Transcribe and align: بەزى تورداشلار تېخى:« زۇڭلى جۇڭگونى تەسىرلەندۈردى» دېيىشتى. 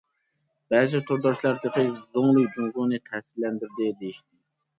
بەزى 0.73 1.01
تورداشلار 1.09 1.59
تېخى:« 1.65 1.85
زۇڭلى 1.99 2.47
جۇڭگونى 2.57 3.01
تەسىرلەندۈردى» 3.11 3.93
دېيىشتى. 4.03 4.29